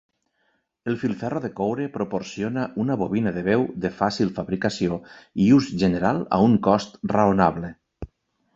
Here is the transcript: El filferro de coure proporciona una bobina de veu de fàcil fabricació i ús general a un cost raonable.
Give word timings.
El 0.91 0.95
filferro 1.01 1.41
de 1.43 1.51
coure 1.59 1.85
proporciona 1.97 2.63
una 2.85 2.97
bobina 3.01 3.33
de 3.37 3.45
veu 3.49 3.67
de 3.85 3.93
fàcil 3.99 4.33
fabricació 4.39 4.99
i 5.47 5.53
ús 5.59 5.71
general 5.85 6.25
a 6.39 6.43
un 6.49 6.57
cost 6.71 7.01
raonable. 7.17 7.71